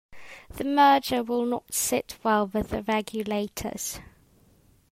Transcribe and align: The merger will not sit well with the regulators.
The 0.49 0.63
merger 0.63 1.21
will 1.21 1.45
not 1.45 1.71
sit 1.75 2.17
well 2.23 2.47
with 2.47 2.71
the 2.71 2.81
regulators. 2.81 3.99